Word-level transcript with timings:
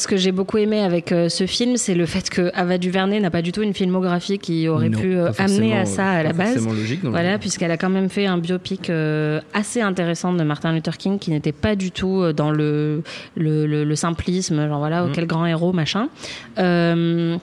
Ce 0.00 0.08
que 0.08 0.16
j'ai 0.16 0.32
beaucoup 0.32 0.56
aimé 0.56 0.80
avec 0.80 1.12
euh, 1.12 1.28
ce 1.28 1.46
film, 1.46 1.76
c'est 1.76 1.94
le 1.94 2.06
fait 2.06 2.30
que 2.30 2.50
Ava 2.54 2.78
DuVernay 2.78 3.20
n'a 3.20 3.30
pas 3.30 3.42
du 3.42 3.52
tout 3.52 3.60
une 3.60 3.74
filmographie 3.74 4.38
qui 4.38 4.66
aurait 4.66 4.88
Non, 4.88 4.98
pu 4.98 5.14
euh, 5.14 5.30
amener 5.36 5.76
à 5.76 5.84
ça 5.84 6.08
à 6.08 6.22
la 6.22 6.32
base. 6.32 6.66
logique, 6.66 7.00
Voilà, 7.04 7.36
puisqu'elle 7.36 7.70
a 7.70 7.76
quand 7.76 7.90
même 7.90 8.08
fait 8.08 8.24
un 8.24 8.38
biopic 8.38 8.88
euh, 8.88 9.42
assez 9.52 9.82
intéressant 9.82 10.32
de 10.32 10.42
Martin 10.42 10.72
Luther 10.72 10.96
King 10.96 11.18
qui 11.18 11.30
n'était 11.32 11.52
pas 11.52 11.76
du 11.76 11.90
tout 11.90 12.32
dans 12.32 12.50
le, 12.50 13.02
le, 13.36 13.66
le- 13.66 13.84
le 13.84 13.94
simplisme, 13.94 14.66
genre 14.68 14.78
voilà, 14.78 15.02
Mm. 15.04 15.12
quel 15.12 15.26
grand 15.26 15.44
héros, 15.44 15.74
machin. 15.74 16.08
Euh, 16.58 17.36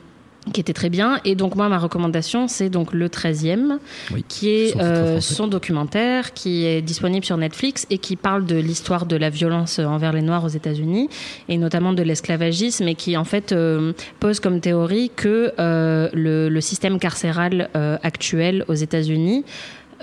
qui 0.52 0.60
était 0.60 0.72
très 0.72 0.90
bien. 0.90 1.20
Et 1.24 1.34
donc, 1.34 1.54
moi, 1.54 1.68
ma 1.68 1.78
recommandation, 1.78 2.48
c'est 2.48 2.70
donc 2.70 2.92
le 2.92 3.08
13e, 3.08 3.78
Oui, 4.12 4.24
qui 4.28 4.50
est 4.50 4.80
euh, 4.80 5.20
son 5.20 5.48
documentaire, 5.48 6.32
qui 6.32 6.64
est 6.64 6.82
disponible 6.82 7.24
sur 7.24 7.36
Netflix 7.36 7.86
et 7.90 7.98
qui 7.98 8.16
parle 8.16 8.46
de 8.46 8.56
l'histoire 8.56 9.06
de 9.06 9.16
la 9.16 9.30
violence 9.30 9.78
envers 9.78 10.12
les 10.12 10.22
Noirs 10.22 10.44
aux 10.44 10.48
États-Unis, 10.48 11.08
et 11.48 11.58
notamment 11.58 11.92
de 11.92 12.02
l'esclavagisme, 12.02 12.88
et 12.88 12.94
qui, 12.94 13.16
en 13.16 13.24
fait, 13.24 13.52
euh, 13.52 13.92
pose 14.20 14.40
comme 14.40 14.60
théorie 14.60 15.10
que 15.14 15.52
euh, 15.58 16.08
le, 16.12 16.48
le 16.48 16.60
système 16.60 16.98
carcéral 16.98 17.70
actuel 18.02 18.64
aux 18.68 18.74
États-Unis 18.74 19.44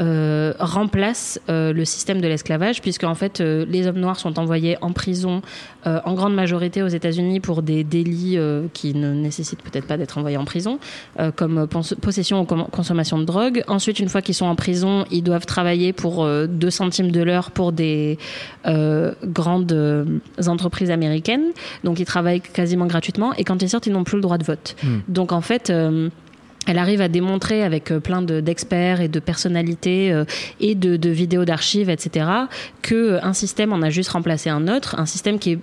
euh, 0.02 0.54
remplace 0.60 1.40
euh, 1.50 1.72
le 1.72 1.86
système 1.86 2.20
de 2.20 2.28
l'esclavage, 2.28 2.82
puisque 2.82 3.06
en 3.06 3.16
fait 3.16 3.40
euh, 3.40 3.66
les 3.70 3.88
hommes 3.88 4.00
noirs 4.00 4.20
sont 4.20 4.38
envoyés 4.40 4.78
en 4.82 4.92
prison 4.92 5.42
en 5.86 6.16
grande 6.16 6.34
majorité 6.34 6.82
aux 6.82 6.88
États-Unis 6.88 7.40
pour 7.40 7.62
des 7.62 7.84
délits 7.84 8.40
qui 8.74 8.96
ne 8.96 9.14
nécessitent 9.14 9.62
peut-être 9.62 9.86
pas 9.86 9.98
d'être 9.98 10.18
envoyés 10.18 10.38
en 10.38 10.44
prison, 10.44 10.80
comme 11.36 11.68
possession 12.02 12.42
ou 12.42 12.46
consommation 12.46 13.20
de 13.20 13.24
drogue. 13.24 13.64
Ensuite, 13.68 14.00
une 14.00 14.10
fois 14.10 14.24
qu'ils 14.24 14.34
sont 14.34 14.48
en 14.48 14.56
prison, 14.56 15.06
ils 15.12 15.22
doivent 15.22 15.46
travailler 15.46 15.94
pour 15.94 16.24
euh, 16.24 16.48
2 16.48 16.72
centimes 16.72 17.12
de 17.12 17.22
l'heure 17.22 17.52
pour 17.52 17.72
des 17.72 18.18
grandes 18.66 20.18
entreprises 20.48 20.90
américaines. 20.90 21.52
Donc 21.84 22.00
ils 22.00 22.06
travaillent 22.06 22.42
quasiment 22.42 22.88
gratuitement 22.88 23.34
et 23.36 23.44
quand 23.44 23.62
ils 23.62 23.70
sortent, 23.70 23.86
ils 23.86 23.94
n'ont 23.94 24.04
plus 24.04 24.16
le 24.18 24.24
droit 24.24 24.40
de 24.40 24.44
vote. 24.44 24.76
Hmm. 24.82 25.02
Donc 25.08 25.34
en 25.34 25.42
fait, 25.42 25.72
elle 26.68 26.78
arrive 26.80 27.02
à 27.02 27.08
démontrer 27.08 27.64
avec 27.64 27.92
euh, 27.92 28.00
plein 28.00 28.22
de- 28.22 28.40
d'experts 28.40 29.02
et 29.02 29.08
de 29.08 29.20
personnalités 29.20 30.12
euh, 30.12 30.26
et 30.60 30.76
de, 30.76 30.98
de 30.98 31.10
vidéos 31.10 31.46
d'archives, 31.46 31.90
etc., 31.90 32.26
que 32.82 32.96
euh, 32.96 33.20
un 33.24 33.34
système 33.34 33.74
en 33.74 33.82
a 33.82 33.90
juste 33.90 34.10
remplacé 34.12 34.50
un 34.50 34.68
autre, 34.68 35.00
un 35.00 35.06
système 35.06 35.40
qui 35.40 35.52
est 35.54 35.60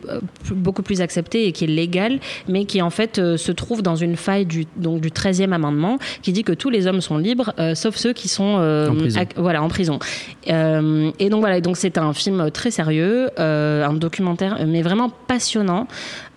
beaucoup 0.50 0.82
plus 0.82 1.00
accepté 1.00 1.46
et 1.46 1.52
qui 1.52 1.64
est 1.64 1.68
légal, 1.68 2.20
mais 2.48 2.64
qui 2.64 2.82
en 2.82 2.90
fait 2.90 3.18
euh, 3.18 3.36
se 3.36 3.52
trouve 3.52 3.82
dans 3.82 3.96
une 3.96 4.16
faille 4.16 4.46
du, 4.46 4.66
donc, 4.76 5.00
du 5.00 5.10
13e 5.10 5.52
amendement 5.52 5.98
qui 6.22 6.32
dit 6.32 6.44
que 6.44 6.52
tous 6.52 6.70
les 6.70 6.86
hommes 6.86 7.00
sont 7.00 7.18
libres, 7.18 7.52
euh, 7.58 7.74
sauf 7.74 7.96
ceux 7.96 8.12
qui 8.12 8.28
sont 8.28 8.42
En 8.42 8.94
prison. 8.94 9.20
voilà, 9.36 9.62
en 9.62 9.68
prison. 9.68 9.98
Et 10.46 11.28
donc 11.30 11.40
voilà, 11.40 11.60
donc 11.60 11.76
c'est 11.76 11.98
un 11.98 12.12
film 12.12 12.50
très 12.50 12.70
sérieux, 12.70 13.30
un 13.38 13.92
documentaire, 13.94 14.58
mais 14.66 14.82
vraiment 14.82 15.10
passionnant. 15.26 15.86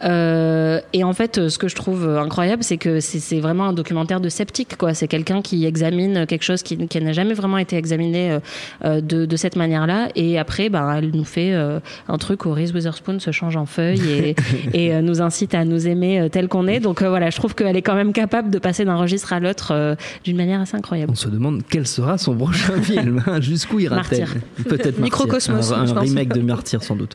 Et 0.03 1.03
en 1.03 1.13
fait, 1.13 1.49
ce 1.49 1.57
que 1.57 1.67
je 1.67 1.75
trouve 1.75 2.07
incroyable, 2.07 2.63
c'est 2.63 2.77
que 2.77 2.99
c'est 2.99 3.39
vraiment 3.39 3.65
un 3.65 3.73
documentaire 3.73 4.19
de 4.21 4.29
sceptique, 4.55 4.77
quoi. 4.77 4.93
C'est 4.93 5.07
quelqu'un 5.07 5.41
qui 5.41 5.65
examine 5.65 6.25
quelque 6.25 6.43
chose 6.43 6.63
qui, 6.63 6.77
qui 6.87 7.01
n'a 7.01 7.11
jamais 7.13 7.33
vraiment 7.33 7.57
été 7.57 7.75
examiné 7.75 8.31
euh, 8.31 8.39
euh, 8.85 9.01
de, 9.01 9.25
de 9.25 9.35
cette 9.35 9.55
manière-là. 9.57 10.07
Et 10.15 10.39
après, 10.39 10.69
ben, 10.69 10.95
elle 10.97 11.11
nous 11.11 11.23
fait 11.25 11.53
euh, 11.53 11.79
un 12.07 12.17
truc 12.17 12.45
où 12.45 12.53
Reese 12.53 12.71
Witherspoon 12.73 13.19
se 13.19 13.31
change 13.31 13.57
en 13.57 13.65
feuille 13.65 14.01
et, 14.09 14.35
et 14.73 15.01
nous 15.01 15.21
incite 15.21 15.53
à 15.55 15.65
nous 15.65 15.87
aimer 15.87 16.27
tel 16.31 16.47
qu'on 16.47 16.67
est. 16.67 16.79
Donc 16.79 17.03
voilà, 17.03 17.29
je 17.29 17.35
trouve 17.35 17.53
qu'elle 17.53 17.75
est 17.75 17.81
quand 17.81 17.95
même 17.95 18.13
capable 18.13 18.49
de 18.49 18.59
passer 18.59 18.85
d'un 18.85 18.95
registre 18.95 19.33
à 19.33 19.39
l'autre 19.39 19.97
d'une 20.23 20.37
manière 20.37 20.61
assez 20.61 20.77
incroyable. 20.77 21.11
On 21.11 21.15
se 21.15 21.27
demande 21.29 21.61
quel 21.69 21.85
sera 21.85 22.17
son 22.17 22.35
prochain 22.35 22.81
film. 22.81 23.23
hein, 23.27 23.41
Jusqu'où 23.41 23.79
ira-t-elle? 23.79 24.27
Peut-être. 24.63 24.99
Microcosmos, 24.99 25.71
Un, 25.73 25.87
un 25.95 25.99
remake 25.99 26.33
de 26.33 26.41
Martyr 26.41 26.81
sans 26.81 26.95
doute. 26.95 27.03